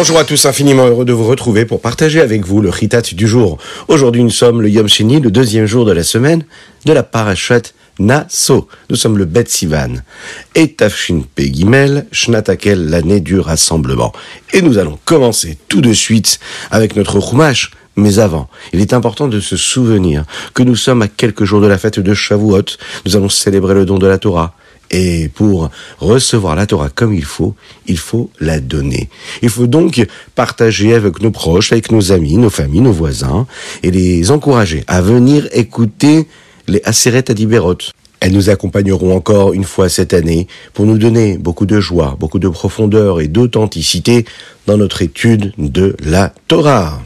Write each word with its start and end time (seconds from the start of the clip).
Bonjour 0.00 0.20
à 0.20 0.24
tous, 0.24 0.46
infiniment 0.46 0.86
heureux 0.86 1.04
de 1.04 1.12
vous 1.12 1.26
retrouver 1.26 1.64
pour 1.64 1.80
partager 1.80 2.20
avec 2.20 2.46
vous 2.46 2.60
le 2.60 2.70
Ritat 2.70 3.00
du 3.00 3.26
jour. 3.26 3.58
Aujourd'hui, 3.88 4.22
nous 4.22 4.30
sommes 4.30 4.62
le 4.62 4.70
Yom 4.70 4.88
Sheni, 4.88 5.18
le 5.18 5.32
deuxième 5.32 5.66
jour 5.66 5.84
de 5.84 5.90
la 5.90 6.04
semaine 6.04 6.44
de 6.84 6.92
la 6.92 7.02
Parashat 7.02 7.62
Naso. 7.98 8.68
Nous 8.90 8.94
sommes 8.94 9.18
le 9.18 9.24
Bet 9.24 9.46
Sivan. 9.48 9.94
Et 10.54 10.74
Tafshin 10.74 11.22
Pegimel, 11.34 12.06
Shnatakel, 12.12 12.90
l'année 12.90 13.18
du 13.18 13.40
rassemblement. 13.40 14.12
Et 14.52 14.62
nous 14.62 14.78
allons 14.78 15.00
commencer 15.04 15.58
tout 15.66 15.80
de 15.80 15.92
suite 15.92 16.38
avec 16.70 16.94
notre 16.94 17.20
Chumash. 17.20 17.72
Mais 17.96 18.20
avant, 18.20 18.48
il 18.72 18.80
est 18.80 18.92
important 18.92 19.26
de 19.26 19.40
se 19.40 19.56
souvenir 19.56 20.22
que 20.54 20.62
nous 20.62 20.76
sommes 20.76 21.02
à 21.02 21.08
quelques 21.08 21.42
jours 21.42 21.60
de 21.60 21.66
la 21.66 21.76
fête 21.76 21.98
de 21.98 22.14
Shavuot. 22.14 22.62
Nous 23.04 23.16
allons 23.16 23.28
célébrer 23.28 23.74
le 23.74 23.84
don 23.84 23.98
de 23.98 24.06
la 24.06 24.18
Torah. 24.18 24.54
Et 24.90 25.28
pour 25.28 25.70
recevoir 25.98 26.56
la 26.56 26.66
Torah 26.66 26.88
comme 26.88 27.12
il 27.12 27.24
faut, 27.24 27.54
il 27.86 27.98
faut 27.98 28.30
la 28.40 28.60
donner. 28.60 29.08
Il 29.42 29.50
faut 29.50 29.66
donc 29.66 30.06
partager 30.34 30.94
avec 30.94 31.20
nos 31.20 31.30
proches, 31.30 31.72
avec 31.72 31.92
nos 31.92 32.12
amis, 32.12 32.36
nos 32.36 32.50
familles, 32.50 32.80
nos 32.80 32.92
voisins, 32.92 33.46
et 33.82 33.90
les 33.90 34.30
encourager 34.30 34.84
à 34.86 35.02
venir 35.02 35.48
écouter 35.52 36.26
les 36.66 36.80
Aseret 36.84 37.30
Adiberot. 37.30 37.78
Elles 38.20 38.32
nous 38.32 38.50
accompagneront 38.50 39.14
encore 39.14 39.52
une 39.52 39.64
fois 39.64 39.88
cette 39.88 40.12
année 40.12 40.48
pour 40.74 40.86
nous 40.86 40.98
donner 40.98 41.38
beaucoup 41.38 41.66
de 41.66 41.80
joie, 41.80 42.16
beaucoup 42.18 42.40
de 42.40 42.48
profondeur 42.48 43.20
et 43.20 43.28
d'authenticité 43.28 44.24
dans 44.66 44.76
notre 44.76 45.02
étude 45.02 45.52
de 45.58 45.96
la 46.04 46.32
Torah. 46.48 47.00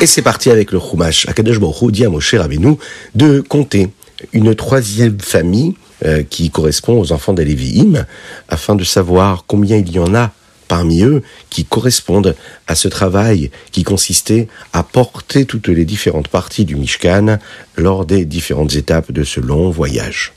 Et 0.00 0.06
c'est 0.06 0.22
parti 0.22 0.48
avec 0.48 0.70
le 0.70 0.78
Chumash. 0.78 1.28
Akadosh 1.28 1.58
Baruch 1.58 1.90
dit 1.90 2.04
à 2.04 2.08
Moshe 2.08 2.32
Rabbeinu 2.32 2.76
de 3.16 3.40
compter 3.40 3.88
une 4.32 4.54
troisième 4.54 5.18
famille 5.18 5.74
euh, 6.04 6.22
qui 6.22 6.50
correspond 6.50 7.00
aux 7.00 7.10
enfants 7.10 7.32
des 7.32 7.44
Lévi'im, 7.44 8.06
afin 8.48 8.76
de 8.76 8.84
savoir 8.84 9.42
combien 9.48 9.76
il 9.76 9.90
y 9.90 9.98
en 9.98 10.14
a 10.14 10.30
parmi 10.68 11.02
eux 11.02 11.22
qui 11.50 11.64
correspondent 11.64 12.36
à 12.68 12.76
ce 12.76 12.86
travail 12.86 13.50
qui 13.72 13.82
consistait 13.82 14.46
à 14.72 14.84
porter 14.84 15.46
toutes 15.46 15.66
les 15.66 15.84
différentes 15.84 16.28
parties 16.28 16.64
du 16.64 16.76
Mishkan 16.76 17.38
lors 17.76 18.06
des 18.06 18.24
différentes 18.24 18.76
étapes 18.76 19.10
de 19.10 19.24
ce 19.24 19.40
long 19.40 19.68
voyage. 19.70 20.32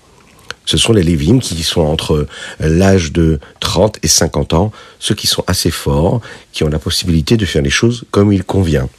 Ce 0.65 0.77
sont 0.77 0.93
les 0.93 1.03
Lévim 1.03 1.37
qui 1.37 1.61
sont 1.61 1.81
entre 1.81 2.25
l'âge 2.59 3.11
de 3.11 3.39
30 3.59 3.99
et 4.01 4.07
50 4.07 4.55
ans, 4.55 4.71
ceux 4.97 5.13
qui 5.13 5.27
sont 5.27 5.43
assez 5.45 5.69
forts, 5.69 6.19
qui 6.51 6.63
ont 6.63 6.69
la 6.69 6.79
possibilité 6.79 7.37
de 7.37 7.45
faire 7.45 7.61
les 7.61 7.69
choses 7.69 8.05
comme 8.09 8.33
il 8.33 8.43
convient. 8.43 8.89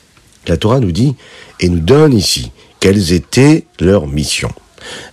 La 0.46 0.56
Torah 0.56 0.80
nous 0.80 0.92
dit 0.92 1.14
et 1.60 1.68
nous 1.68 1.80
donne 1.80 2.14
ici 2.14 2.50
quelles 2.80 3.12
étaient 3.12 3.64
leurs 3.80 4.06
missions. 4.06 4.52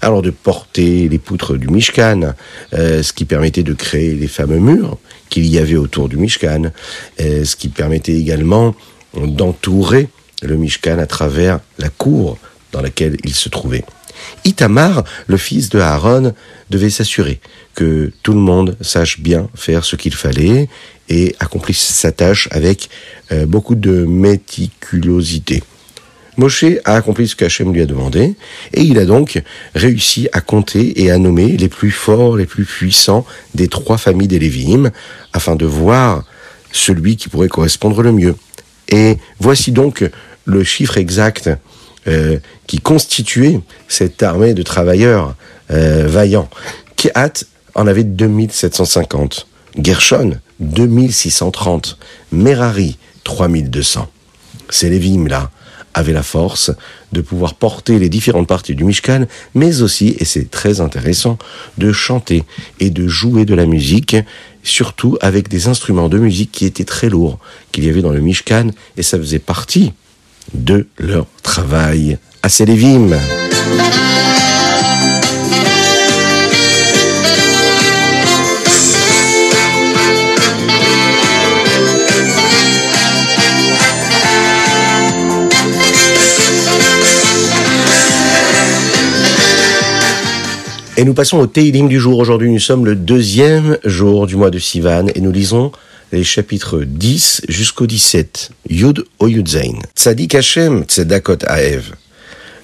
Alors 0.02 0.22
de 0.22 0.32
porter 0.32 1.08
les 1.08 1.20
poutres 1.20 1.56
du 1.56 1.68
Mishkan, 1.68 2.34
euh, 2.74 3.04
ce 3.04 3.14
qui 3.14 3.26
permettait 3.26 3.64
de 3.64 3.74
créer 3.74 4.16
les 4.16 4.28
fameux 4.28 4.58
murs 4.58 4.98
qu'il 5.30 5.46
y 5.46 5.60
avait 5.60 5.76
autour 5.76 6.10
du 6.10 6.18
Mishkan, 6.18 6.72
euh, 7.20 7.44
ce 7.44 7.56
qui 7.56 7.70
permettait 7.70 8.16
également 8.16 8.74
d'entourer 9.16 10.08
le 10.42 10.56
Mishkan 10.56 10.98
à 10.98 11.06
travers 11.06 11.60
la 11.78 11.90
cour 11.90 12.38
dans 12.72 12.82
laquelle 12.82 13.18
il 13.24 13.34
se 13.34 13.50
trouvait. 13.50 13.84
Itamar, 14.45 15.03
le 15.28 15.38
fils 15.38 15.70
de 15.70 15.80
Aaron, 15.80 16.34
devait 16.70 16.89
s'assurer 16.89 17.39
que 17.75 18.12
tout 18.23 18.34
le 18.34 18.39
monde 18.39 18.76
sache 18.81 19.20
bien 19.20 19.50
faire 19.56 19.86
ce 19.86 19.95
qu'il 19.95 20.14
fallait 20.14 20.70
et 21.08 21.36
accomplisse 21.39 21.81
sa 21.81 22.11
tâche 22.11 22.48
avec 22.52 22.89
euh, 23.32 23.45
beaucoup 23.45 23.76
de 23.76 24.05
méticulosité. 24.05 25.64
Moshe 26.38 26.64
a 26.86 26.95
accompli 26.95 27.27
ce 27.27 27.36
qu'Hachem 27.36 27.73
lui 27.73 27.82
a 27.82 27.86
demandé, 27.86 28.36
et 28.73 28.82
il 28.82 28.98
a 28.98 29.05
donc 29.05 29.42
réussi 29.76 30.30
à 30.32 30.39
compter 30.39 31.02
et 31.02 31.11
à 31.11 31.17
nommer 31.17 31.58
les 31.58 31.67
plus 31.67 31.92
forts, 31.92 32.38
les 32.38 32.45
plus 32.45 32.64
puissants 32.64 33.26
des 33.55 33.67
trois 33.67 33.98
familles 33.98 34.30
des 34.30 34.39
Lévim, 34.39 34.89
afin 35.33 35.58
de 35.58 35.65
voir 35.65 36.23
celui 36.71 37.17
qui 37.17 37.27
pourrait 37.27 37.49
correspondre 37.49 38.02
le 38.02 38.14
mieux. 38.14 38.36
Et 38.88 39.17
voici 39.39 39.73
donc 39.73 40.10
le 40.45 40.64
chiffre 40.64 40.98
exact 40.98 41.49
qui 42.67 42.80
constituait 42.80 43.59
cette 43.87 44.23
armée 44.23 44.53
de 44.53 44.64
travailleurs 44.64 45.36
euh, 45.71 46.08
vaillants. 46.08 46.49
Kiat 46.95 47.45
en 47.75 47.87
avait 47.87 48.03
2750, 48.03 49.47
Gershon 49.81 50.39
2630, 50.59 51.97
Merari 52.31 52.97
3200. 53.23 54.08
Ces 54.70 54.89
Lévim-là 54.89 55.52
avaient 55.93 56.14
la 56.14 56.23
force 56.23 56.71
de 57.11 57.21
pouvoir 57.21 57.55
porter 57.55 57.99
les 57.99 58.09
différentes 58.09 58.47
parties 58.47 58.76
du 58.76 58.83
Mishkan, 58.83 59.26
mais 59.55 59.81
aussi, 59.81 60.15
et 60.20 60.26
c'est 60.26 60.49
très 60.49 60.81
intéressant, 60.81 61.37
de 61.77 61.91
chanter 61.91 62.43
et 62.80 62.89
de 62.89 63.08
jouer 63.08 63.45
de 63.45 63.55
la 63.55 63.65
musique, 63.65 64.15
surtout 64.64 65.17
avec 65.21 65.49
des 65.49 65.67
instruments 65.67 66.09
de 66.09 66.17
musique 66.17 66.52
qui 66.52 66.65
étaient 66.65 66.83
très 66.83 67.09
lourds, 67.09 67.39
qu'il 67.71 67.86
y 67.86 67.89
avait 67.89 68.02
dans 68.02 68.11
le 68.11 68.21
Mishkan, 68.21 68.70
et 68.97 69.03
ça 69.03 69.17
faisait 69.17 69.39
partie 69.39 69.93
de 70.54 70.87
leur 70.98 71.26
travail 71.43 72.17
à 72.43 72.49
ces 72.49 72.65
Lévim. 72.65 73.17
Et 90.99 91.05
nous 91.05 91.14
passons 91.14 91.38
au 91.38 91.48
Teilim 91.48 91.88
du 91.88 91.98
jour. 91.98 92.20
Aujourd'hui, 92.20 92.52
nous 92.52 92.59
sommes 92.59 92.86
le 92.86 92.93
deuxième 92.93 93.77
jour 93.86 94.27
du 94.27 94.36
mois 94.36 94.49
de 94.49 94.59
Sivan 94.59 95.05
et 95.15 95.21
nous 95.21 95.32
lisons 95.32 95.71
les 96.11 96.23
chapitres 96.23 96.81
10 96.83 97.43
jusqu'au 97.47 97.87
17. 97.87 98.52
Yud 98.70 99.05
o 99.20 99.27
Yudzain. 99.27 99.80
Tzadik 99.95 100.36
Hashem 100.36 100.83
Tzedakot 100.83 101.45
Aev. 101.47 101.93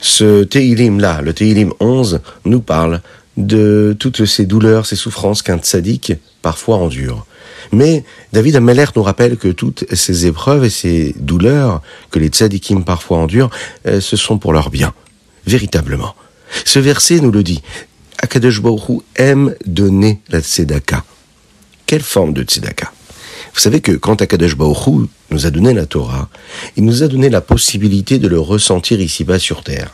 Ce 0.02 0.44
Teilim-là, 0.44 1.22
le 1.22 1.34
Teilim 1.34 1.74
11, 1.80 2.22
nous 2.46 2.62
parle 2.62 3.02
de 3.38 3.96
toutes 4.00 4.26
ces 4.26 4.46
douleurs, 4.46 4.86
ces 4.86 4.96
souffrances 4.96 5.42
qu'un 5.42 5.58
tzaddik 5.58 6.14
parfois 6.42 6.78
endure. 6.78 7.26
Mais 7.72 8.04
David 8.32 8.56
Ameller 8.56 8.86
nous 8.96 9.04
rappelle 9.04 9.38
que 9.38 9.48
toutes 9.48 9.86
ces 9.94 10.26
épreuves 10.26 10.66
et 10.66 10.70
ces 10.70 11.16
douleurs 11.20 11.82
que 12.12 12.20
les 12.20 12.28
tzaddikim 12.28 12.84
parfois 12.84 13.18
endurent, 13.18 13.50
euh, 13.88 14.00
ce 14.00 14.16
sont 14.16 14.38
pour 14.38 14.54
leur 14.54 14.70
bien, 14.70 14.94
véritablement. 15.46 16.16
Ce 16.64 16.80
verset 16.80 17.20
nous 17.20 17.32
le 17.32 17.44
dit. 17.44 17.62
Akadosh 18.20 18.62
Baruch 18.62 19.02
aime 19.16 19.56
donner 19.66 20.22
la 20.30 20.40
tzedaka. 20.42 21.04
Quelle 21.86 22.02
forme 22.04 22.34
de 22.34 22.44
tzedaka? 22.44 22.92
Vous 23.56 23.62
savez 23.62 23.80
que 23.80 23.94
quand 23.94 24.22
Akadosh 24.22 24.58
Baruch 24.58 25.08
nous 25.32 25.46
a 25.46 25.50
donné 25.50 25.74
la 25.74 25.86
Torah, 25.86 26.28
il 26.76 26.84
nous 26.84 27.04
a 27.04 27.08
donné 27.08 27.30
la 27.30 27.40
possibilité 27.40 28.20
de 28.20 28.28
le 28.28 28.38
ressentir 28.38 29.00
ici-bas 29.00 29.40
sur 29.40 29.64
terre. 29.64 29.94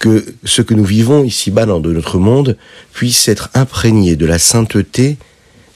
Que 0.00 0.26
ce 0.44 0.62
que 0.62 0.74
nous 0.74 0.84
vivons 0.84 1.22
ici-bas 1.22 1.64
dans 1.64 1.78
notre 1.78 2.18
monde 2.18 2.56
puisse 2.92 3.28
être 3.28 3.50
imprégné 3.54 4.16
de 4.16 4.26
la 4.26 4.40
sainteté, 4.40 5.16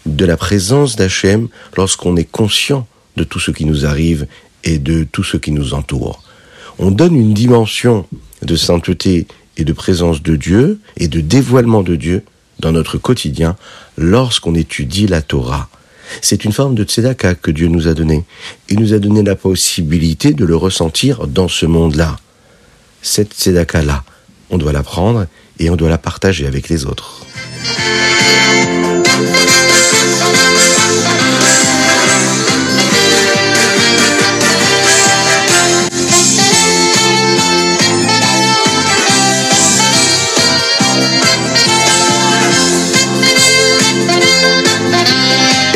de 0.04 0.24
la 0.24 0.36
présence 0.36 0.96
d'Hachem 0.96 1.46
lorsqu'on 1.76 2.16
est 2.16 2.28
conscient 2.28 2.88
de 3.16 3.22
tout 3.22 3.38
ce 3.38 3.52
qui 3.52 3.66
nous 3.66 3.86
arrive 3.86 4.26
et 4.64 4.80
de 4.80 5.04
tout 5.04 5.22
ce 5.22 5.36
qui 5.36 5.52
nous 5.52 5.74
entoure. 5.74 6.24
On 6.80 6.90
donne 6.90 7.14
une 7.14 7.34
dimension 7.34 8.04
de 8.42 8.56
sainteté 8.56 9.28
et 9.56 9.64
de 9.64 9.72
présence 9.72 10.22
de 10.22 10.34
Dieu 10.34 10.80
et 10.96 11.06
de 11.06 11.20
dévoilement 11.20 11.84
de 11.84 11.94
Dieu 11.94 12.24
dans 12.58 12.72
notre 12.72 12.98
quotidien 12.98 13.56
lorsqu'on 13.96 14.56
étudie 14.56 15.06
la 15.06 15.22
Torah. 15.22 15.68
C'est 16.20 16.44
une 16.44 16.52
forme 16.52 16.74
de 16.74 16.84
tzedaka 16.84 17.34
que 17.34 17.50
Dieu 17.50 17.68
nous 17.68 17.88
a 17.88 17.94
donnée. 17.94 18.24
Il 18.68 18.80
nous 18.80 18.92
a 18.94 18.98
donné 18.98 19.22
la 19.22 19.36
possibilité 19.36 20.32
de 20.32 20.44
le 20.44 20.56
ressentir 20.56 21.26
dans 21.26 21.48
ce 21.48 21.66
monde-là. 21.66 22.16
Cette 23.00 23.34
tzedaka-là, 23.34 24.04
on 24.50 24.58
doit 24.58 24.72
la 24.72 24.82
prendre 24.82 25.26
et 25.58 25.70
on 25.70 25.76
doit 25.76 25.88
la 25.88 25.98
partager 25.98 26.46
avec 26.46 26.68
les 26.68 26.86
autres. 26.86 27.24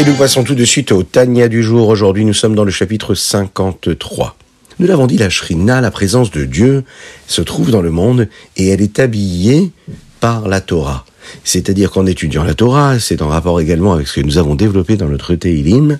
Nous 0.06 0.14
passons 0.14 0.44
tout 0.44 0.54
de 0.54 0.64
suite 0.64 0.92
au 0.92 1.02
Tania 1.02 1.48
du 1.48 1.64
jour. 1.64 1.88
Aujourd'hui, 1.88 2.24
nous 2.24 2.32
sommes 2.32 2.54
dans 2.54 2.62
le 2.62 2.70
chapitre 2.70 3.16
53. 3.16 4.36
Nous 4.78 4.86
l'avons 4.86 5.08
dit, 5.08 5.18
la 5.18 5.30
Shrina, 5.30 5.80
la 5.80 5.90
présence 5.90 6.30
de 6.30 6.44
Dieu, 6.44 6.84
se 7.26 7.42
trouve 7.42 7.72
dans 7.72 7.82
le 7.82 7.90
monde 7.90 8.28
et 8.56 8.68
elle 8.68 8.82
est 8.82 9.00
habillée 9.00 9.72
par 10.20 10.46
la 10.46 10.60
Torah. 10.60 11.04
C'est-à-dire 11.42 11.90
qu'en 11.90 12.06
étudiant 12.06 12.44
la 12.44 12.54
Torah, 12.54 13.00
c'est 13.00 13.20
en 13.20 13.26
rapport 13.26 13.60
également 13.60 13.94
avec 13.94 14.06
ce 14.06 14.20
que 14.20 14.24
nous 14.24 14.38
avons 14.38 14.54
développé 14.54 14.96
dans 14.96 15.08
notre 15.08 15.34
Teilim, 15.34 15.98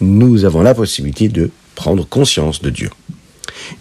nous 0.00 0.46
avons 0.46 0.62
la 0.62 0.72
possibilité 0.72 1.28
de 1.28 1.50
prendre 1.74 2.08
conscience 2.08 2.62
de 2.62 2.70
Dieu. 2.70 2.88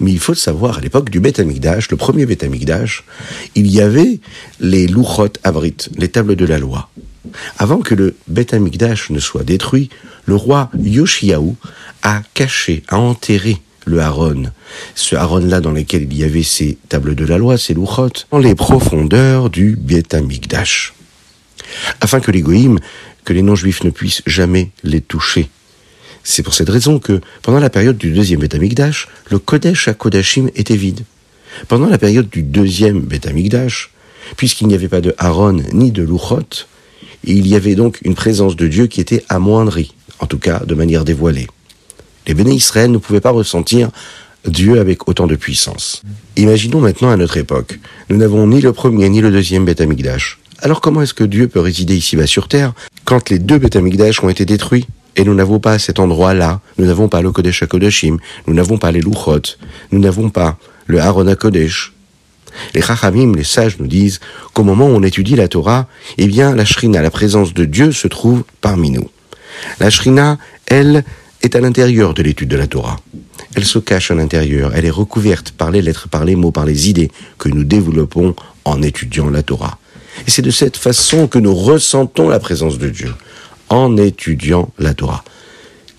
Mais 0.01 0.11
il 0.11 0.19
faut 0.19 0.33
savoir, 0.33 0.79
à 0.79 0.81
l'époque 0.81 1.09
du 1.09 1.21
Beth 1.21 1.39
Amikdash, 1.39 1.89
le 1.89 1.95
premier 1.95 2.25
Beth 2.25 2.43
Amikdash, 2.43 3.05
il 3.55 3.67
y 3.67 3.79
avait 3.79 4.19
les 4.59 4.87
Luchot 4.87 5.29
Avrit, 5.43 5.77
les 5.97 6.09
tables 6.09 6.35
de 6.35 6.45
la 6.45 6.57
loi. 6.57 6.89
Avant 7.57 7.79
que 7.79 7.95
le 7.95 8.15
Beth 8.27 8.53
Amikdash 8.53 9.09
ne 9.09 9.19
soit 9.19 9.43
détruit, 9.43 9.89
le 10.25 10.35
roi 10.35 10.69
Yoshiaou 10.77 11.55
a 12.03 12.21
caché, 12.33 12.83
a 12.87 12.97
enterré 12.97 13.57
le 13.85 14.01
Haron, 14.01 14.51
ce 14.95 15.15
Haron-là 15.15 15.61
dans 15.61 15.71
lequel 15.71 16.03
il 16.03 16.17
y 16.17 16.23
avait 16.23 16.43
ces 16.43 16.77
tables 16.89 17.15
de 17.15 17.25
la 17.25 17.37
loi, 17.37 17.57
ces 17.57 17.73
Luchot, 17.73 18.09
dans 18.31 18.37
les 18.37 18.53
profondeurs 18.53 19.49
du 19.49 19.75
Beth 19.75 20.13
Amikdash. 20.13 20.93
Afin 22.01 22.19
que 22.19 22.31
les 22.31 22.41
goïms, 22.41 22.79
que 23.23 23.33
les 23.33 23.41
non-juifs 23.41 23.83
ne 23.83 23.89
puissent 23.89 24.23
jamais 24.25 24.71
les 24.83 25.01
toucher. 25.01 25.49
C'est 26.23 26.43
pour 26.43 26.53
cette 26.53 26.69
raison 26.69 26.99
que, 26.99 27.21
pendant 27.41 27.59
la 27.59 27.69
période 27.69 27.97
du 27.97 28.11
deuxième 28.11 28.41
Beth 28.41 28.55
Amikdash, 28.55 29.07
le 29.31 29.39
Kodesh 29.39 29.87
à 29.87 29.93
Kodashim 29.93 30.49
était 30.55 30.75
vide. 30.75 31.03
Pendant 31.67 31.87
la 31.87 31.97
période 31.97 32.29
du 32.29 32.43
deuxième 32.43 32.99
Beth 32.99 33.27
Amikdash, 33.27 33.91
puisqu'il 34.35 34.67
n'y 34.67 34.75
avait 34.75 34.89
pas 34.89 35.01
de 35.01 35.15
Aaron 35.17 35.61
ni 35.71 35.91
de 35.91 36.05
Il 37.23 37.47
y 37.47 37.55
avait 37.55 37.75
donc 37.75 37.99
une 38.03 38.15
présence 38.15 38.55
de 38.55 38.67
Dieu 38.67 38.87
qui 38.87 39.01
était 39.01 39.23
amoindrie, 39.29 39.93
en 40.19 40.25
tout 40.25 40.39
cas 40.39 40.59
de 40.59 40.75
manière 40.75 41.03
dévoilée. 41.03 41.47
Les 42.27 42.33
béné 42.33 42.53
Israël 42.53 42.91
ne 42.91 42.97
pouvaient 42.97 43.21
pas 43.21 43.31
ressentir 43.31 43.89
Dieu 44.45 44.79
avec 44.79 45.07
autant 45.07 45.27
de 45.27 45.35
puissance. 45.35 46.01
Imaginons 46.35 46.79
maintenant 46.79 47.09
à 47.09 47.17
notre 47.17 47.37
époque. 47.37 47.79
Nous 48.09 48.17
n'avons 48.17 48.47
ni 48.47 48.61
le 48.61 48.73
premier 48.73 49.09
ni 49.09 49.21
le 49.21 49.31
deuxième 49.31 49.65
Beth 49.65 49.81
Amikdash. 49.81 50.39
Alors 50.59 50.81
comment 50.81 51.01
est-ce 51.01 51.13
que 51.13 51.23
Dieu 51.23 51.47
peut 51.47 51.59
résider 51.59 51.95
ici-bas 51.95 52.27
sur 52.27 52.47
terre 52.47 52.73
quand 53.05 53.29
les 53.29 53.39
deux 53.39 53.57
Beth 53.57 53.75
Amikdash 53.75 54.23
ont 54.23 54.29
été 54.29 54.45
détruits 54.45 54.87
et 55.15 55.23
nous 55.23 55.33
n'avons 55.33 55.59
pas 55.59 55.79
cet 55.79 55.99
endroit-là, 55.99 56.61
nous 56.77 56.85
n'avons 56.85 57.09
pas 57.09 57.21
le 57.21 57.31
Kodesh 57.31 57.63
HaKodeshim, 57.63 58.17
nous 58.45 58.53
n'avons 58.53 58.77
pas 58.77 58.91
les 58.91 59.01
Luchot, 59.01 59.41
nous 59.91 59.99
n'avons 59.99 60.29
pas 60.29 60.57
le 60.85 60.99
Aaron 60.99 61.27
HaKodesh. 61.27 61.93
Les 62.73 62.81
Chachamim, 62.81 63.33
les 63.35 63.43
sages, 63.43 63.77
nous 63.79 63.87
disent 63.87 64.19
qu'au 64.53 64.63
moment 64.63 64.87
où 64.87 64.91
on 64.91 65.03
étudie 65.03 65.35
la 65.35 65.47
Torah, 65.47 65.87
eh 66.17 66.27
bien, 66.27 66.55
la 66.55 66.65
Shrina, 66.65 67.01
la 67.01 67.11
présence 67.11 67.53
de 67.53 67.65
Dieu, 67.65 67.91
se 67.91 68.07
trouve 68.07 68.43
parmi 68.61 68.91
nous. 68.91 69.09
La 69.79 69.89
Shrina, 69.89 70.37
elle, 70.65 71.03
est 71.41 71.55
à 71.55 71.61
l'intérieur 71.61 72.13
de 72.13 72.23
l'étude 72.23 72.49
de 72.49 72.57
la 72.57 72.67
Torah. 72.67 72.97
Elle 73.55 73.65
se 73.65 73.79
cache 73.79 74.11
à 74.11 74.15
l'intérieur, 74.15 74.71
elle 74.75 74.85
est 74.85 74.91
recouverte 74.91 75.51
par 75.51 75.71
les 75.71 75.81
lettres, 75.81 76.09
par 76.09 76.25
les 76.25 76.35
mots, 76.35 76.51
par 76.51 76.65
les 76.65 76.89
idées 76.89 77.11
que 77.37 77.49
nous 77.49 77.63
développons 77.63 78.35
en 78.65 78.81
étudiant 78.81 79.29
la 79.29 79.43
Torah. 79.43 79.77
Et 80.25 80.31
c'est 80.31 80.41
de 80.41 80.51
cette 80.51 80.77
façon 80.77 81.27
que 81.27 81.39
nous 81.39 81.55
ressentons 81.55 82.29
la 82.29 82.39
présence 82.39 82.77
de 82.77 82.89
Dieu 82.89 83.13
en 83.69 83.97
étudiant 83.97 84.69
la 84.79 84.93
Torah. 84.93 85.23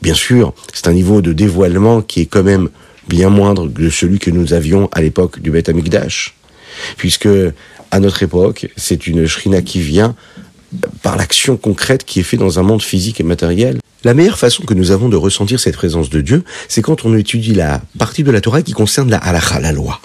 Bien 0.03 0.15
sûr, 0.15 0.55
c'est 0.73 0.89
un 0.89 0.93
niveau 0.93 1.21
de 1.21 1.33
dévoilement 1.33 2.03
qui 2.03 2.23
est 2.23 2.27
quand 2.27 2.43
même 2.43 2.69
bien 3.09 3.31
moindre 3.31 3.69
que 3.69 3.91
celui 3.91 4.19
que 4.19 4.31
nous 4.31 4.53
avions 4.53 4.89
à 4.93 5.01
l'époque 5.01 5.41
du 5.41 5.51
Beth 5.51 5.69
Amikdash, 5.69 6.37
puisque 6.97 7.29
à 7.91 8.01
notre 8.01 8.23
époque, 8.23 8.69
c'est 8.77 9.07
une 9.07 9.27
shrina 9.27 9.63
qui 9.63 9.81
vient 9.81 10.15
par 11.03 11.17
l'action 11.17 11.57
concrète 11.57 12.05
qui 12.05 12.21
est 12.21 12.23
faite 12.23 12.41
dans 12.41 12.59
un 12.59 12.63
monde 12.63 12.83
physique 12.83 13.21
et 13.21 13.25
matériel. 13.25 13.79
La 14.05 14.15
meilleure 14.15 14.39
façon 14.39 14.65
que 14.65 14.75
nous 14.75 14.91
avons 14.91 15.09
de 15.09 15.17
ressentir 15.17 15.59
cette 15.59 15.77
présence 15.77 16.11
de 16.11 16.21
Dieu, 16.21 16.45
c'est 16.69 16.83
quand 16.83 17.05
on 17.05 17.17
étudie 17.17 17.55
la 17.55 17.81
partie 17.99 18.23
de 18.23 18.31
la 18.31 18.41
Torah 18.41 18.63
qui 18.63 18.73
concerne 18.73 19.11
la 19.11 19.17
halacha, 19.17 19.61
la 19.61 19.73
loi. 19.73 20.01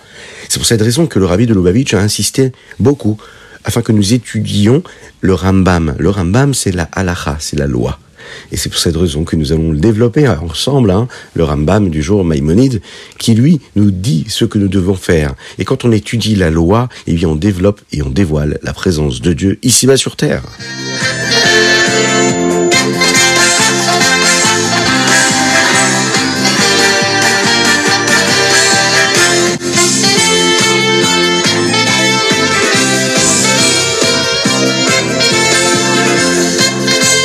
C'est 0.49 0.57
pour 0.57 0.65
cette 0.65 0.81
raison 0.81 1.05
que 1.05 1.19
le 1.19 1.25
rabbi 1.25 1.45
de 1.45 1.53
Lubavitch 1.53 1.93
a 1.93 1.99
insisté 1.99 2.53
beaucoup 2.79 3.17
afin 3.65 3.81
que 3.81 3.91
nous 3.91 4.13
étudions 4.13 4.83
le 5.21 5.33
Rambam. 5.33 5.95
Le 5.99 6.09
Rambam, 6.09 6.53
c'est 6.53 6.71
la 6.71 6.83
halacha, 6.91 7.37
c'est 7.39 7.57
la 7.57 7.67
loi. 7.67 7.99
Et 8.51 8.57
c'est 8.57 8.69
pour 8.69 8.79
cette 8.79 8.95
raison 8.95 9.23
que 9.23 9.35
nous 9.35 9.51
allons 9.51 9.71
le 9.71 9.77
développer 9.77 10.27
ensemble, 10.27 10.91
hein, 10.91 11.07
le 11.33 11.43
Rambam 11.43 11.89
du 11.89 12.01
jour 12.01 12.23
Maïmonide, 12.23 12.81
qui 13.17 13.33
lui 13.33 13.59
nous 13.75 13.91
dit 13.91 14.25
ce 14.27 14.45
que 14.45 14.57
nous 14.57 14.67
devons 14.67 14.95
faire. 14.95 15.33
Et 15.59 15.65
quand 15.65 15.85
on 15.85 15.91
étudie 15.91 16.35
la 16.35 16.49
loi, 16.49 16.89
eh 17.07 17.13
bien 17.13 17.29
on 17.29 17.35
développe 17.35 17.81
et 17.91 18.01
on 18.01 18.09
dévoile 18.09 18.59
la 18.63 18.73
présence 18.73 19.21
de 19.21 19.33
Dieu 19.33 19.59
ici-bas 19.63 19.97
sur 19.97 20.15
terre. 20.15 20.43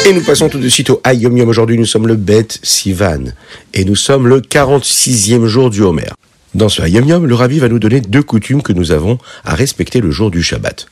Et 0.09 0.15
nous 0.15 0.23
passons 0.23 0.49
tout 0.49 0.59
de 0.59 0.71
suite 0.71 0.89
au 0.89 1.03
Ayom 1.05 1.37
Yom. 1.37 1.51
Aujourd'hui, 1.51 1.77
nous 1.77 1.85
sommes 1.85 2.07
le 2.07 2.15
Bet 2.17 2.49
Sivan. 2.63 3.25
Et 3.75 3.85
nous 3.85 3.95
sommes 3.95 4.27
le 4.27 4.41
46e 4.41 5.45
jour 5.45 5.69
du 5.69 5.83
Homer. 5.83 6.09
Dans 6.55 6.71
ce 6.71 6.81
Ayom 6.81 7.07
Yom, 7.07 7.27
le 7.27 7.35
Rabbi 7.35 7.59
va 7.59 7.69
nous 7.69 7.79
donner 7.79 8.01
deux 8.01 8.23
coutumes 8.23 8.63
que 8.63 8.73
nous 8.73 8.91
avons 8.91 9.19
à 9.45 9.55
respecter 9.55 10.01
le 10.01 10.11
jour 10.11 10.31
du 10.31 10.43
Shabbat. 10.43 10.87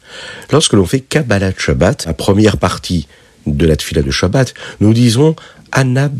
Lorsque 0.53 0.75
l'on 0.75 0.85
fait 0.85 1.01
Kabbalat 1.01 1.53
Shabbat, 1.57 2.05
la 2.05 2.13
première 2.13 2.59
partie 2.59 3.09
de 3.47 3.67
la 3.67 3.77
tfila 3.77 4.03
de 4.03 4.11
Shabbat, 4.11 4.53
nous 4.81 4.93
disons 4.93 5.35
Anna. 5.73 6.11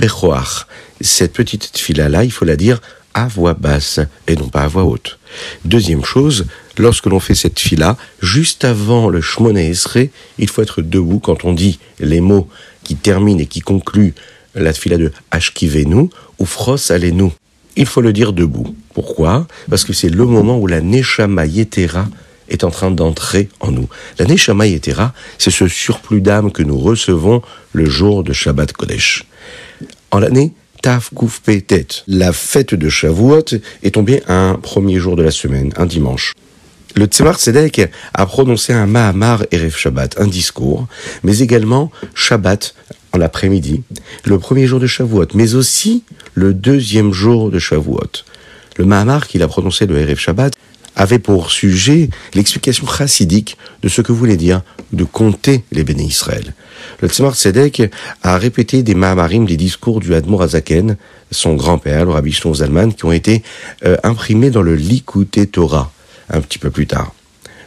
Cette 1.03 1.35
petite 1.35 1.73
tfila-là, 1.75 2.25
il 2.25 2.33
faut 2.33 2.47
la 2.47 2.57
dire 2.57 2.81
à 3.13 3.29
voix 3.29 3.55
basse 3.55 4.01
et 4.27 4.37
non 4.37 4.49
pas 4.49 4.63
à 4.63 4.69
voix 4.69 4.85
haute. 4.85 5.19
Deuxième 5.67 6.05
chose, 6.05 6.47
lorsque 6.79 7.07
l'on 7.07 7.21
fait 7.21 7.35
cette 7.35 7.59
fila, 7.59 7.97
juste 8.21 8.65
avant 8.65 9.09
le 9.09 9.21
Shmona 9.21 9.63
Esrei, 9.63 10.11
il 10.39 10.49
faut 10.49 10.63
être 10.63 10.83
debout 10.83 11.19
quand 11.19 11.45
on 11.45 11.53
dit 11.53 11.79
les 11.99 12.21
mots 12.21 12.49
qui 12.87 12.95
termine 12.95 13.41
et 13.41 13.47
qui 13.47 13.61
conclut 13.61 14.15
la 14.55 14.73
fila 14.73 14.97
de 14.97 15.11
Ashkivenu 15.33 16.09
ou 16.39 16.47
Fros 16.47 16.93
Alenu. 16.93 17.31
Il 17.75 17.85
faut 17.85 18.01
le 18.01 18.13
dire 18.13 18.33
debout. 18.33 18.77
Pourquoi? 18.95 19.49
Parce 19.69 19.85
que 19.85 19.93
c'est 19.93 20.09
le 20.09 20.25
moment 20.25 20.57
où 20.59 20.69
la 20.69 20.81
Neshama 20.81 21.47
Yetera 21.47 22.07
est 22.49 22.63
en 22.63 22.71
train 22.71 22.93
d'entrer 22.93 23.49
en 23.59 23.73
nous. 23.73 23.89
La 24.21 24.25
Neshama 24.25 24.69
Yetera, 24.69 25.13
c'est 25.37 25.51
ce 25.51 25.67
surplus 25.67 26.21
d'âme 26.21 26.53
que 26.53 26.63
nous 26.63 26.79
recevons 26.79 27.43
le 27.73 27.87
jour 27.87 28.23
de 28.23 28.33
Shabbat 28.33 28.73
Kodesh. 28.73 29.25
En 30.13 30.21
l'année 30.21 30.53
Taf 30.81 31.11
Petet, 31.45 31.89
la 32.07 32.33
fête 32.33 32.75
de 32.75 32.89
Shavuot 32.89 33.59
est 33.83 33.95
tombée 33.95 34.23
un 34.29 34.55
premier 34.55 34.99
jour 35.01 35.17
de 35.17 35.25
la 35.25 35.33
semaine, 35.33 35.73
un 35.77 35.87
dimanche. 35.87 36.35
Le 36.99 37.05
Tzemar 37.05 37.39
Tzedek 37.39 37.91
a 38.15 38.25
prononcé 38.25 38.73
un 38.73 38.87
Mahamar 38.87 39.45
Erev 39.51 39.77
Shabbat, 39.77 40.19
un 40.19 40.27
discours, 40.27 40.87
mais 41.25 41.41
également 41.41 41.91
Shabbat 42.15 42.75
en 43.13 43.19
l'après-midi, 43.19 43.83
le 44.25 44.39
premier 44.39 44.67
jour 44.67 44.81
de 44.81 44.87
Shavuot, 44.87 45.27
mais 45.35 45.55
aussi 45.55 46.05
le 46.33 46.55
deuxième 46.55 47.13
jour 47.13 47.51
de 47.51 47.59
Shavuot. 47.59 48.25
Le 48.79 48.87
Mahamar 48.87 49.27
qu'il 49.29 49.43
a 49.43 49.47
prononcé 49.47 49.85
le 49.85 49.99
Erev 49.99 50.19
Shabbat 50.19 50.55
avait 50.97 51.19
pour 51.19 51.51
sujet 51.51 52.09
l'explication 52.33 52.87
chassidique 52.87 53.59
de 53.83 53.89
ce 53.89 54.01
que 54.01 54.13
voulait 54.13 54.39
dire 54.39 54.63
de 54.95 55.05
compter 55.05 55.65
les 55.73 55.85
béné 55.85 56.05
Israël. 56.05 56.55
Le 57.03 57.09
Tzemar 57.09 57.35
Tzedek 57.35 57.91
a 58.23 58.39
répété 58.39 58.83
des 58.83 58.95
Mahamarim, 58.95 59.45
des 59.45 59.59
discours 59.59 60.01
du 60.01 60.15
Admor 60.15 60.45
Azaken, 60.45 60.97
son 61.31 61.57
grand-père, 61.57 62.07
le 62.07 62.13
Rabbi 62.13 62.33
Shlomo 62.33 62.55
Zalman, 62.55 62.95
qui 62.95 63.05
ont 63.05 63.13
été 63.13 63.43
euh, 63.85 63.99
imprimés 64.03 64.49
dans 64.49 64.63
le 64.63 64.75
Likutei 64.75 65.47
Torah, 65.47 65.93
un 66.31 66.41
petit 66.41 66.59
peu 66.59 66.71
plus 66.71 66.87
tard. 66.87 67.13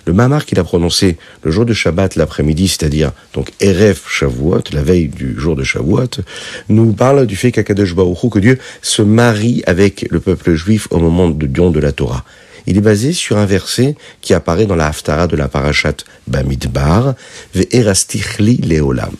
Le 0.06 0.14
mamar 0.14 0.46
qu'il 0.46 0.60
a 0.60 0.64
prononcé 0.64 1.18
le 1.44 1.52
jour 1.52 1.66
de 1.66 1.74
Shabbat 1.74 2.16
l'après-midi, 2.16 2.68
c'est-à-dire 2.68 3.12
donc 3.34 3.52
Erev 3.60 4.00
Shavuot, 4.08 4.64
la 4.72 4.82
veille 4.82 5.08
du 5.08 5.40
jour 5.40 5.56
de 5.56 5.64
Shavuot, 5.64 6.24
nous 6.68 6.94
parle 6.94 7.28
du 7.28 7.36
fait 7.36 7.52
qu'Akadosh 7.52 7.94
Baruch 7.94 8.30
que 8.32 8.40
Dieu 8.40 8.58
se 8.82 9.02
marie 9.02 9.62
avec 9.68 10.08
le 10.10 10.20
peuple 10.20 10.56
juif 10.56 10.88
au 10.90 11.00
moment 11.00 11.30
du 11.30 11.48
don 11.48 11.70
de 11.70 11.80
la 11.80 11.92
Torah. 11.92 12.26
Il 12.66 12.78
est 12.78 12.82
basé 12.82 13.14
sur 13.14 13.38
un 13.38 13.46
verset 13.46 13.96
qui 14.22 14.34
apparaît 14.34 14.66
dans 14.66 14.76
la 14.76 14.88
Haftara 14.88 15.28
de 15.28 15.36
la 15.36 15.48
Parashat 15.48 15.98
Bamidbar, 16.28 17.14
Ve'erastichli 17.54 18.58
leolam. 18.58 19.14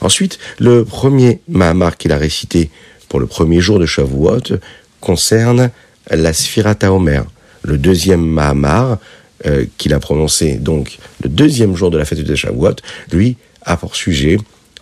Ensuite, 0.00 0.38
le 0.58 0.84
premier 0.84 1.40
Mahamar 1.48 1.96
qu'il 1.96 2.12
a 2.12 2.16
récité 2.16 2.70
pour 3.08 3.20
le 3.20 3.26
premier 3.26 3.60
jour 3.60 3.78
de 3.78 3.86
Shavuot 3.86 4.58
concerne 5.00 5.70
la 6.10 6.32
Sphirata 6.32 6.92
Omer, 6.92 7.24
le 7.66 7.78
deuxième 7.78 8.24
Mahamar, 8.24 8.98
euh, 9.44 9.66
qu'il 9.76 9.92
a 9.92 10.00
prononcé 10.00 10.54
donc 10.54 10.98
le 11.22 11.28
deuxième 11.28 11.76
jour 11.76 11.90
de 11.90 11.98
la 11.98 12.04
fête 12.04 12.20
de 12.20 12.34
Shavuot, 12.34 12.76
lui 13.12 13.36
a 13.62 13.76
pour 13.76 13.94
sujet 13.94 14.38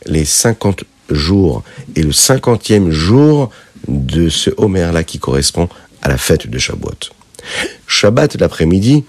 les 0.07 0.25
50 0.25 0.85
jours 1.11 1.65
et 1.97 2.03
le 2.03 2.13
cinquantième 2.13 2.91
jour 2.91 3.51
de 3.89 4.29
ce 4.29 4.51
Homer-là 4.57 5.03
qui 5.03 5.19
correspond 5.19 5.69
à 6.03 6.09
la 6.09 6.19
fête 6.19 6.49
de 6.49 6.59
Shavuot. 6.59 7.11
Shabbat 7.87 8.37
l'après-midi 8.37 9.05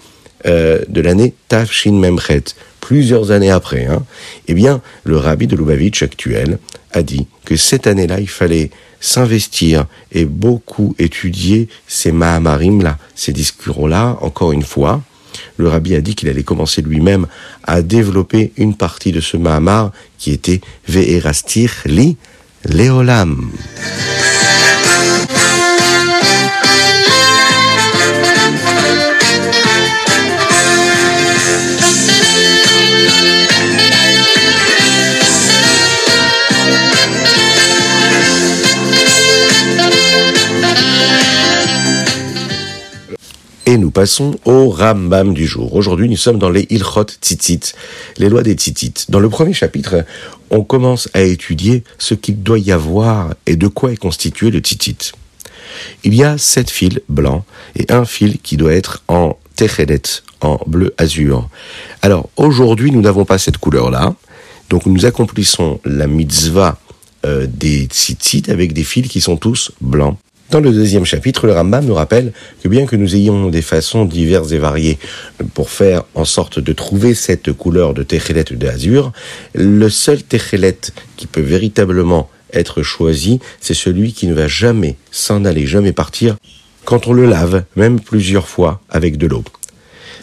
euh, 0.46 0.80
de 0.88 1.00
l'année 1.00 1.34
Tafshin 1.48 1.92
Memchet, 1.92 2.44
plusieurs 2.80 3.30
années 3.30 3.50
après, 3.50 3.86
hein, 3.86 4.04
eh 4.48 4.54
bien, 4.54 4.80
le 5.04 5.16
rabbi 5.16 5.46
de 5.46 5.56
Lubavitch 5.56 6.02
actuel 6.02 6.58
a 6.92 7.02
dit 7.02 7.26
que 7.44 7.56
cette 7.56 7.86
année-là, 7.86 8.20
il 8.20 8.28
fallait 8.28 8.70
s'investir 9.06 9.86
et 10.12 10.24
beaucoup 10.24 10.94
étudier 10.98 11.68
ces 11.86 12.12
Mahamarim-là, 12.12 12.98
ces 13.14 13.32
discours-là, 13.32 14.18
encore 14.20 14.52
une 14.52 14.64
fois. 14.64 15.02
Le 15.58 15.68
rabbi 15.68 15.94
a 15.94 16.00
dit 16.00 16.14
qu'il 16.14 16.28
allait 16.28 16.42
commencer 16.42 16.82
lui-même 16.82 17.26
à 17.62 17.82
développer 17.82 18.52
une 18.56 18.74
partie 18.74 19.12
de 19.12 19.20
ce 19.20 19.36
Mahamar 19.36 19.92
qui 20.18 20.32
était 20.32 20.60
Ve'erastir 20.88 21.72
li 21.84 22.16
leolam. 22.64 23.50
Passons 43.96 44.38
au 44.44 44.68
Rambam 44.68 45.32
du 45.32 45.46
jour. 45.46 45.74
Aujourd'hui, 45.74 46.06
nous 46.10 46.18
sommes 46.18 46.38
dans 46.38 46.50
les 46.50 46.66
Ilchot 46.68 47.06
Tzitzit, 47.18 47.72
les 48.18 48.28
lois 48.28 48.42
des 48.42 48.52
Tzitzit. 48.52 49.06
Dans 49.08 49.20
le 49.20 49.30
premier 49.30 49.54
chapitre, 49.54 50.04
on 50.50 50.62
commence 50.64 51.08
à 51.14 51.22
étudier 51.22 51.82
ce 51.96 52.12
qu'il 52.12 52.42
doit 52.42 52.58
y 52.58 52.72
avoir 52.72 53.32
et 53.46 53.56
de 53.56 53.68
quoi 53.68 53.92
est 53.92 53.96
constitué 53.96 54.50
le 54.50 54.58
Tzitzit. 54.58 55.12
Il 56.04 56.14
y 56.14 56.22
a 56.22 56.36
sept 56.36 56.68
fils 56.68 57.00
blancs 57.08 57.42
et 57.74 57.90
un 57.90 58.04
fil 58.04 58.38
qui 58.38 58.58
doit 58.58 58.74
être 58.74 59.02
en 59.08 59.38
Techelet, 59.56 60.02
en 60.42 60.58
bleu 60.66 60.94
azur. 60.98 61.48
Alors, 62.02 62.28
aujourd'hui, 62.36 62.90
nous 62.90 63.00
n'avons 63.00 63.24
pas 63.24 63.38
cette 63.38 63.56
couleur-là. 63.56 64.14
Donc, 64.68 64.84
nous 64.84 65.06
accomplissons 65.06 65.80
la 65.86 66.06
mitzvah 66.06 66.78
euh, 67.24 67.46
des 67.48 67.86
tzitzit 67.86 68.50
avec 68.50 68.74
des 68.74 68.84
fils 68.84 69.08
qui 69.08 69.22
sont 69.22 69.38
tous 69.38 69.72
blancs. 69.80 70.18
Dans 70.50 70.60
le 70.60 70.70
deuxième 70.70 71.04
chapitre, 71.04 71.48
le 71.48 71.54
Rambam 71.54 71.84
nous 71.84 71.94
rappelle 71.94 72.32
que 72.62 72.68
bien 72.68 72.86
que 72.86 72.94
nous 72.94 73.16
ayons 73.16 73.50
des 73.50 73.62
façons 73.62 74.04
diverses 74.04 74.52
et 74.52 74.58
variées 74.58 74.96
pour 75.54 75.70
faire 75.70 76.04
en 76.14 76.24
sorte 76.24 76.60
de 76.60 76.72
trouver 76.72 77.14
cette 77.14 77.52
couleur 77.52 77.94
de 77.94 78.04
techelet 78.04 78.44
de 78.44 78.66
azur, 78.68 79.12
le 79.54 79.88
seul 79.88 80.22
techelet 80.22 80.78
qui 81.16 81.26
peut 81.26 81.40
véritablement 81.40 82.30
être 82.52 82.84
choisi, 82.84 83.40
c'est 83.60 83.74
celui 83.74 84.12
qui 84.12 84.28
ne 84.28 84.34
va 84.34 84.46
jamais 84.46 84.96
s'en 85.10 85.44
aller, 85.44 85.66
jamais 85.66 85.92
partir 85.92 86.36
quand 86.84 87.08
on 87.08 87.12
le 87.12 87.26
lave, 87.26 87.64
même 87.74 87.98
plusieurs 87.98 88.46
fois 88.46 88.80
avec 88.88 89.18
de 89.18 89.26
l'eau. 89.26 89.42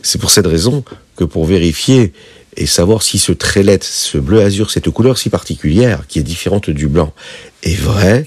C'est 0.04 0.22
pour 0.22 0.32
cette 0.32 0.48
raison 0.48 0.86
que 1.18 1.26
pour 1.26 1.46
vérifier 1.46 2.14
et 2.56 2.66
savoir 2.66 3.04
si 3.04 3.20
ce 3.20 3.34
trélet, 3.34 3.80
ce 3.82 4.18
bleu 4.18 4.42
azur, 4.42 4.72
cette 4.72 4.90
couleur 4.90 5.18
si 5.18 5.30
particulière, 5.30 6.06
qui 6.08 6.20
est 6.20 6.24
différente 6.24 6.70
du 6.70 6.88
blanc, 6.88 7.14
est 7.64 7.76
vrai, 7.76 8.26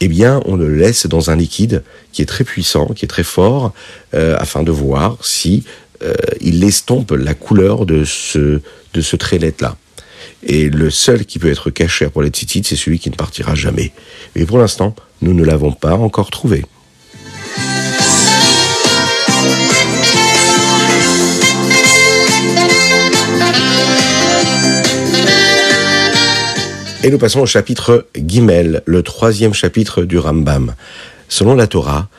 eh 0.00 0.08
bien, 0.08 0.40
on 0.46 0.56
le 0.56 0.74
laisse 0.74 1.06
dans 1.06 1.30
un 1.30 1.36
liquide 1.36 1.82
qui 2.12 2.22
est 2.22 2.26
très 2.26 2.44
puissant, 2.44 2.86
qui 2.86 3.04
est 3.04 3.08
très 3.08 3.22
fort, 3.22 3.72
euh, 4.14 4.34
afin 4.38 4.62
de 4.62 4.70
voir 4.70 5.18
si 5.22 5.64
euh, 6.02 6.14
il 6.40 6.64
estompe 6.64 7.12
la 7.12 7.34
couleur 7.34 7.84
de 7.84 8.04
ce 8.04 8.60
de 8.94 9.00
ce 9.00 9.16
là. 9.60 9.76
Et 10.42 10.70
le 10.70 10.90
seul 10.90 11.26
qui 11.26 11.38
peut 11.38 11.50
être 11.50 11.70
caché 11.70 12.08
pour 12.08 12.22
les 12.22 12.30
titites, 12.30 12.66
c'est 12.66 12.76
celui 12.76 12.98
qui 12.98 13.10
ne 13.10 13.14
partira 13.14 13.54
jamais. 13.54 13.92
Mais 14.34 14.46
pour 14.46 14.58
l'instant, 14.58 14.96
nous 15.20 15.34
ne 15.34 15.44
l'avons 15.44 15.72
pas 15.72 15.94
encore 15.94 16.30
trouvé. 16.30 16.64
Et 27.02 27.08
nous 27.08 27.16
passons 27.16 27.40
au 27.40 27.46
chapitre 27.46 28.08
Gimel, 28.14 28.82
le 28.84 29.02
troisième 29.02 29.54
chapitre 29.54 30.02
du 30.02 30.18
Rambam. 30.18 30.74
Selon 31.30 31.54
la 31.54 31.66
Torah, 31.66 32.10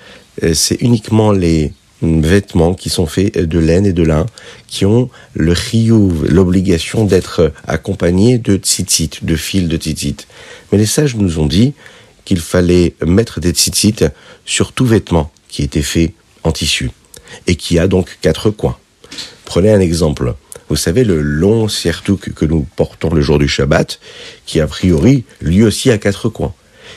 euh, 0.42 0.56
c'est 0.56 0.82
uniquement 0.82 1.32
les 1.32 1.72
vêtements 2.02 2.74
qui 2.74 2.90
sont 2.90 3.06
faits 3.06 3.38
de 3.38 3.60
laine 3.60 3.86
et 3.86 3.94
de 3.94 4.02
lin 4.02 4.26
qui 4.66 4.88
ont 4.88 5.12
le 5.36 5.54
chiyuv, 5.54 6.26
l'obligation 6.26 7.06
d'être 7.06 7.54
accompagnés 7.68 8.40
de 8.40 8.56
tzitzit, 8.56 9.20
de 9.22 9.36
fils 9.36 9.68
de 9.68 9.78
tzitzit. 9.78 10.26
Mais 10.72 10.80
les 10.80 10.88
sages 10.88 11.16
nous 11.16 11.38
ont 11.38 11.46
dit 11.46 11.76
qu'il 12.26 12.40
fallait 12.40 12.96
mettre 13.06 13.40
des 13.40 13.52
tzitzit 13.52 14.06
sur 14.48 14.72
tout 14.74 14.86
vêtement 14.86 15.32
qui 15.48 15.62
était 15.62 15.84
fait 15.84 16.16
en 16.44 16.52
tissu 16.52 16.90
et 17.46 17.56
qui 17.56 17.78
a 17.78 17.88
donc 17.88 18.18
quatre 18.22 18.50
coins. 18.50 18.78
Prenez 19.46 19.72
un 19.72 19.80
exemple. 19.80 20.34
Vous 20.72 20.78
savez, 20.78 21.04
le 21.04 21.20
long 21.20 21.68
sertouk 21.68 22.32
que 22.32 22.46
nous 22.46 22.66
portons 22.78 23.14
le 23.14 23.20
jour 23.20 23.38
du 23.38 23.50
Shabbat, 23.50 24.00
qui 24.46 24.62
a 24.62 24.68
priori, 24.68 25.26
lui 25.42 25.64
aussi, 25.64 25.92
a 25.92 25.98
quatre 25.98 26.30
coins. 26.30 26.54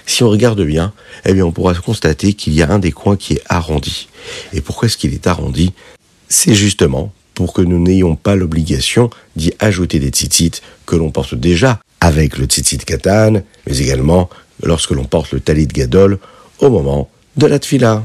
Si 0.06 0.22
on 0.22 0.28
regarde 0.28 0.62
bien, 0.62 0.92
eh 1.24 1.34
bien, 1.34 1.44
on 1.44 1.50
pourra 1.50 1.74
constater 1.74 2.34
qu'il 2.34 2.52
y 2.52 2.62
a 2.62 2.70
un 2.70 2.78
des 2.78 2.92
coins 2.92 3.16
qui 3.16 3.32
est 3.32 3.42
arrondi. 3.48 4.06
Et 4.52 4.60
pourquoi 4.60 4.86
est-ce 4.86 4.96
qu'il 4.96 5.12
est 5.12 5.26
arrondi? 5.26 5.72
C'est 6.28 6.54
justement 6.54 7.12
pour 7.34 7.52
que 7.52 7.62
nous 7.62 7.80
n'ayons 7.80 8.14
pas 8.14 8.36
l'obligation 8.36 9.10
d'y 9.34 9.52
ajouter 9.58 9.98
des 9.98 10.10
tzitzit 10.10 10.52
que 10.86 10.94
l'on 10.94 11.10
porte 11.10 11.34
déjà 11.34 11.80
avec 12.00 12.38
le 12.38 12.44
tzitzit 12.44 12.78
katan, 12.78 13.42
mais 13.66 13.78
également 13.78 14.30
lorsque 14.62 14.92
l'on 14.92 15.04
porte 15.04 15.32
le 15.32 15.40
talit 15.40 15.66
gadol 15.66 16.20
au 16.60 16.70
moment 16.70 17.10
de 17.36 17.48
la 17.48 17.58
tfila. 17.58 18.04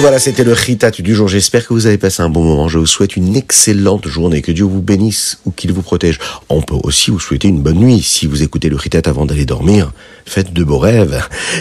Voilà, 0.00 0.20
c'était 0.20 0.44
le 0.44 0.52
Ritat 0.52 0.92
du 0.92 1.12
jour. 1.12 1.26
J'espère 1.26 1.66
que 1.66 1.74
vous 1.74 1.86
avez 1.86 1.98
passé 1.98 2.22
un 2.22 2.28
bon 2.28 2.44
moment. 2.44 2.68
Je 2.68 2.78
vous 2.78 2.86
souhaite 2.86 3.16
une 3.16 3.34
excellente 3.34 4.06
journée. 4.06 4.42
Que 4.42 4.52
Dieu 4.52 4.64
vous 4.64 4.80
bénisse 4.80 5.40
ou 5.44 5.50
qu'il 5.50 5.72
vous 5.72 5.82
protège. 5.82 6.20
On 6.48 6.62
peut 6.62 6.76
aussi 6.84 7.10
vous 7.10 7.18
souhaiter 7.18 7.48
une 7.48 7.60
bonne 7.60 7.78
nuit. 7.78 8.00
Si 8.00 8.28
vous 8.28 8.44
écoutez 8.44 8.68
le 8.68 8.76
Ritat 8.76 9.02
avant 9.06 9.26
d'aller 9.26 9.44
dormir, 9.44 9.90
faites 10.24 10.52
de 10.52 10.62
beaux 10.62 10.78
rêves. 10.78 11.20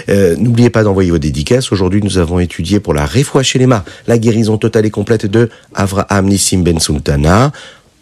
Euh, 0.10 0.36
n'oubliez 0.38 0.70
pas 0.70 0.84
d'envoyer 0.84 1.10
vos 1.10 1.17
dédicaces. 1.17 1.72
Aujourd'hui, 1.72 2.01
nous 2.03 2.20
avons 2.20 2.39
étudié 2.39 2.79
pour 2.79 2.94
la 2.94 3.10
les 3.15 3.67
la 4.06 4.17
guérison 4.20 4.58
totale 4.60 4.86
et 4.86 4.91
complète 4.91 5.25
de 5.25 5.50
Avraham 5.74 6.27
Nissim 6.27 6.62
Ben 6.62 6.79
Sultana. 6.79 7.51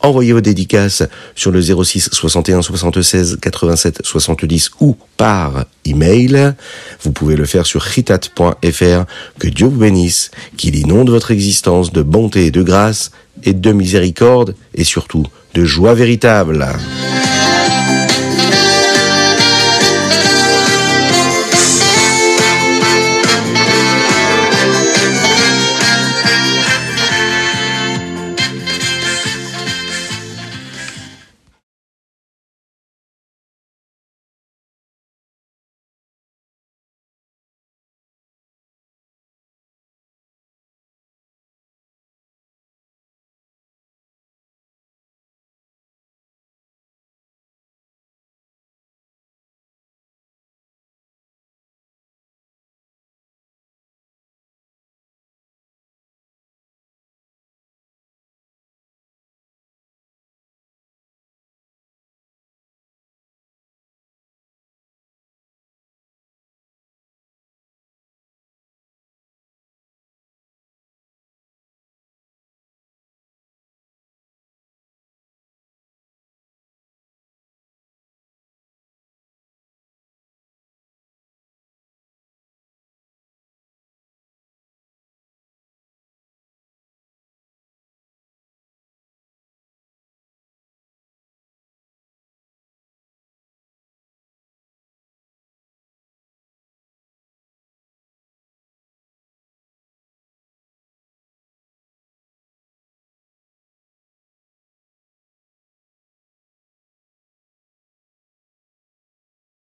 Envoyez 0.01 0.33
vos 0.33 0.41
dédicaces 0.41 1.03
sur 1.35 1.51
le 1.51 1.61
06 1.61 2.09
61 2.11 2.61
76 2.61 3.37
87 3.41 4.01
70 4.03 4.71
ou 4.79 4.95
par 5.17 5.65
email. 5.85 6.53
Vous 7.01 7.11
pouvez 7.11 7.35
le 7.35 7.45
faire 7.45 7.65
sur 7.65 7.85
chitat.fr. 7.85 9.05
Que 9.39 9.47
Dieu 9.47 9.67
vous 9.67 9.79
bénisse, 9.79 10.31
qu'il 10.57 10.75
inonde 10.75 11.09
votre 11.09 11.31
existence 11.31 11.91
de 11.91 12.01
bonté 12.01 12.51
de 12.51 12.61
grâce 12.61 13.11
et 13.43 13.53
de 13.53 13.71
miséricorde 13.71 14.55
et 14.73 14.83
surtout 14.83 15.25
de 15.53 15.65
joie 15.65 15.93
véritable. 15.93 16.67